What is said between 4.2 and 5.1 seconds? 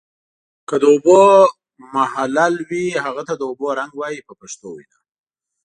په پښتو وینا.